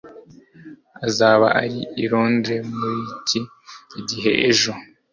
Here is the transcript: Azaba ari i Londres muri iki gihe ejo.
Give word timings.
Azaba 1.07 1.47
ari 1.63 1.79
i 2.03 2.03
Londres 2.11 2.65
muri 2.77 2.99
iki 3.19 3.39
gihe 4.09 4.31
ejo. 4.49 4.71